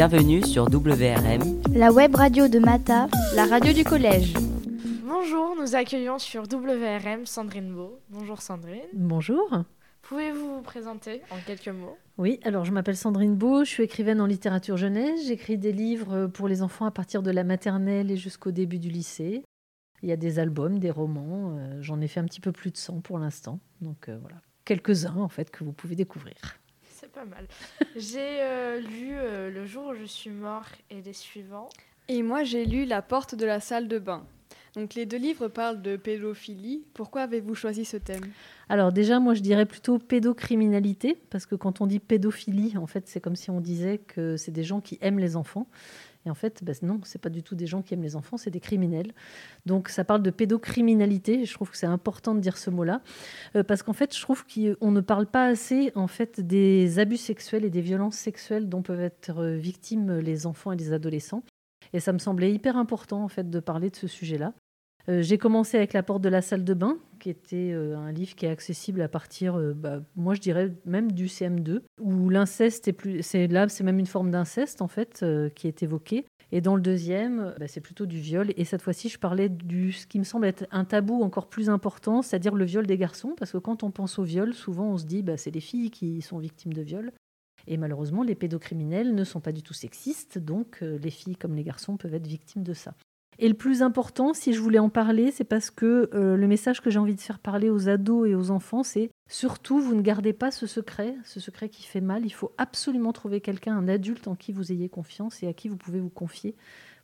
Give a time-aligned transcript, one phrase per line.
[0.00, 3.06] Bienvenue sur WRM, la web radio de Mata,
[3.36, 4.32] la radio du collège.
[5.04, 8.00] Bonjour, nous accueillons sur WRM Sandrine Beau.
[8.08, 8.80] Bonjour Sandrine.
[8.94, 9.62] Bonjour.
[10.00, 11.98] Pouvez-vous vous présenter en quelques mots?
[12.16, 15.26] Oui, alors je m'appelle Sandrine Beau, je suis écrivaine en littérature jeunesse.
[15.26, 18.88] J'écris des livres pour les enfants à partir de la maternelle et jusqu'au début du
[18.88, 19.44] lycée.
[20.02, 21.58] Il y a des albums, des romans.
[21.58, 23.60] Euh, j'en ai fait un petit peu plus de 100 pour l'instant.
[23.82, 26.36] Donc euh, voilà, quelques-uns en fait que vous pouvez découvrir.
[27.00, 27.46] C'est pas mal.
[27.96, 29.14] j'ai euh, lu
[29.54, 31.70] Le jour où je suis mort et les suivants.
[32.08, 34.26] Et moi j'ai lu La porte de la salle de bain.
[34.74, 36.84] Donc les deux livres parlent de pédophilie.
[36.94, 38.24] Pourquoi avez-vous choisi ce thème?
[38.68, 43.08] Alors déjà, moi je dirais plutôt pédocriminalité, parce que quand on dit pédophilie, en fait
[43.08, 45.66] c'est comme si on disait que c'est des gens qui aiment les enfants.
[46.26, 48.36] Et en fait, ben non, c'est pas du tout des gens qui aiment les enfants,
[48.36, 49.12] c'est des criminels.
[49.66, 51.44] Donc ça parle de pédocriminalité.
[51.44, 53.00] Je trouve que c'est important de dire ce mot-là,
[53.56, 57.16] euh, parce qu'en fait, je trouve qu'on ne parle pas assez en fait des abus
[57.16, 61.42] sexuels et des violences sexuelles dont peuvent être victimes les enfants et les adolescents.
[61.92, 64.52] Et ça me semblait hyper important en fait de parler de ce sujet-là.
[65.08, 68.12] Euh, j'ai commencé avec La porte de la salle de bain, qui était euh, un
[68.12, 72.28] livre qui est accessible à partir, euh, bah, moi je dirais même du CM2, où
[72.28, 76.26] l'inceste est plus, là, c'est même une forme d'inceste en fait qui est évoquée.
[76.52, 78.52] Et dans le deuxième, bah, c'est plutôt du viol.
[78.56, 81.70] Et cette fois-ci, je parlais du ce qui me semble être un tabou encore plus
[81.70, 84.98] important, c'est-à-dire le viol des garçons, parce que quand on pense au viol, souvent on
[84.98, 87.12] se dit bah, c'est les filles qui sont victimes de viol.
[87.66, 91.62] Et malheureusement, les pédocriminels ne sont pas du tout sexistes, donc les filles comme les
[91.62, 92.94] garçons peuvent être victimes de ça.
[93.42, 96.82] Et le plus important, si je voulais en parler, c'est parce que euh, le message
[96.82, 100.02] que j'ai envie de faire parler aux ados et aux enfants, c'est surtout, vous ne
[100.02, 102.26] gardez pas ce secret, ce secret qui fait mal.
[102.26, 105.70] Il faut absolument trouver quelqu'un, un adulte en qui vous ayez confiance et à qui
[105.70, 106.54] vous pouvez vous confier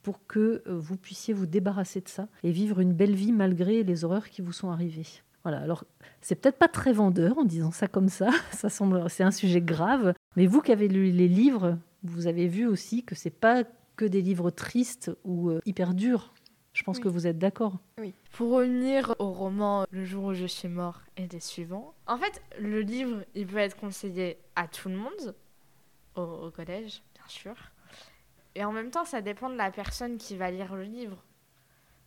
[0.03, 3.83] pour que euh, vous puissiez vous débarrasser de ça et vivre une belle vie malgré
[3.83, 5.07] les horreurs qui vous sont arrivées.
[5.43, 5.85] Voilà, alors
[6.21, 9.63] c'est peut-être pas très vendeur en disant ça comme ça, ça semble c'est un sujet
[9.63, 13.65] grave, mais vous qui avez lu les livres, vous avez vu aussi que c'est pas
[13.97, 16.33] que des livres tristes ou euh, hyper durs.
[16.73, 17.79] Je pense que vous êtes d'accord.
[17.99, 18.13] Oui.
[18.33, 22.43] Pour revenir au roman Le jour où je suis mort et des suivants, en fait,
[22.59, 25.35] le livre, il peut être conseillé à tout le monde,
[26.17, 27.55] au, au collège, bien sûr.
[28.55, 31.25] Et en même temps, ça dépend de la personne qui va lire le livre.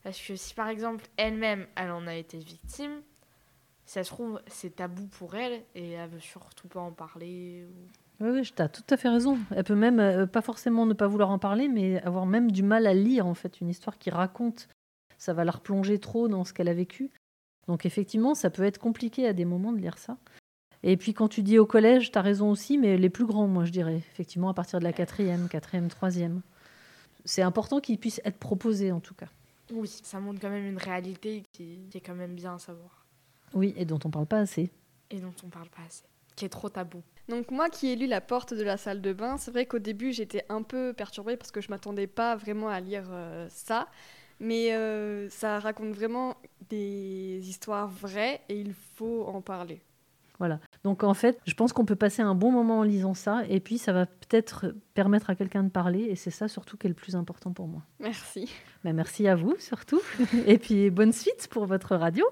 [0.04, 3.02] Parce que si par exemple elle-même, elle en a été victime,
[3.86, 7.66] ça se trouve, c'est tabou pour elle et elle veut surtout pas en parler.
[8.22, 9.38] Oui, oui, tu as tout à fait raison.
[9.56, 12.64] Elle peut même, euh, pas forcément ne pas vouloir en parler, mais avoir même du
[12.64, 14.68] mal à lire, en fait, une histoire qui raconte.
[15.18, 17.12] Ça va la replonger trop dans ce qu'elle a vécu.
[17.68, 20.18] Donc, effectivement, ça peut être compliqué à des moments de lire ça.
[20.84, 23.48] Et puis, quand tu dis au collège, tu as raison aussi, mais les plus grands,
[23.48, 26.42] moi, je dirais, effectivement, à partir de la quatrième, quatrième, troisième.
[27.26, 29.28] C'est important qu'ils puissent être proposés, en tout cas.
[29.72, 33.06] Oui, ça montre quand même une réalité qui est quand même bien à savoir.
[33.54, 34.72] Oui, et dont on parle pas assez.
[35.12, 36.06] Et dont on parle pas assez.
[36.36, 37.02] Qui est trop tabou.
[37.30, 39.80] Donc moi qui ai lu La porte de la salle de bain, c'est vrai qu'au
[39.80, 43.88] début j'étais un peu perturbée parce que je m'attendais pas vraiment à lire euh, ça.
[44.40, 46.38] Mais euh, ça raconte vraiment
[46.70, 49.82] des histoires vraies et il faut en parler.
[50.40, 50.60] Voilà.
[50.84, 53.60] Donc en fait, je pense qu'on peut passer un bon moment en lisant ça et
[53.60, 56.90] puis ça va peut-être permettre à quelqu'un de parler et c'est ça surtout qui est
[56.90, 57.84] le plus important pour moi.
[58.00, 58.50] Merci.
[58.84, 60.02] Ben, merci à vous surtout
[60.48, 62.26] et puis bonne suite pour votre radio.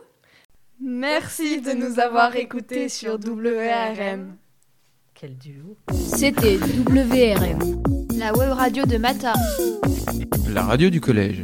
[0.80, 4.38] Merci de nous avoir écoutés sur WRM.
[5.20, 5.76] Quel duo.
[5.96, 7.82] C'était WRM,
[8.20, 9.34] la web radio de Mata.
[10.48, 11.44] La radio du collège.